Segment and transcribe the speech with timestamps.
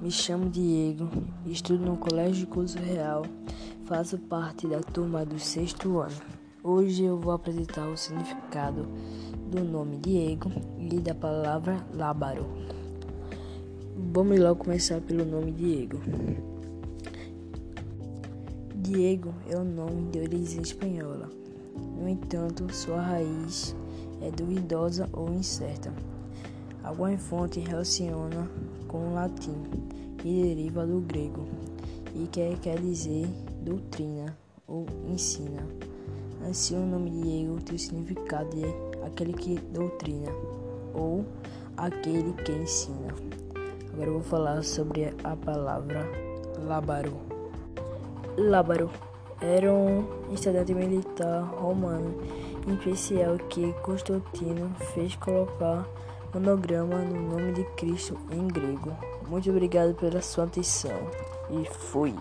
[0.00, 1.06] Me chamo Diego,
[1.44, 3.26] estudo no Colégio Curso Real,
[3.84, 6.16] faço parte da turma do sexto ano.
[6.62, 8.88] Hoje eu vou apresentar o significado
[9.50, 12.46] do nome Diego e da palavra lábaro.
[14.14, 16.00] Vamos logo começar pelo nome Diego.
[18.76, 21.28] Diego é um nome de origem espanhola.
[22.00, 23.76] No entanto, sua raiz
[24.22, 25.92] é duvidosa ou incerta.
[26.84, 28.46] Alguma fonte relaciona
[28.86, 29.56] com o latim
[30.22, 31.48] e deriva do grego
[32.14, 33.26] e que quer dizer
[33.62, 34.36] doutrina
[34.68, 35.66] ou ensina.
[36.48, 38.64] Assim, o nome Diego tem o significado de
[39.06, 40.30] aquele que doutrina
[40.92, 41.24] ou
[41.74, 43.14] aquele que ensina.
[43.92, 46.06] Agora eu vou falar sobre a palavra
[46.66, 47.16] lábaro.
[48.36, 48.90] Lábaro
[49.40, 52.14] era um estudante militar romano,
[52.68, 55.88] especial que Constantino fez colocar
[56.34, 58.92] monograma no nome de Cristo em grego.
[59.28, 60.98] Muito obrigado pela sua atenção
[61.50, 62.14] e fui.